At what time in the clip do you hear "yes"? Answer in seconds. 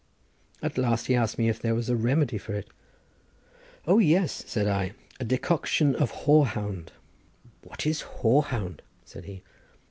3.99-4.43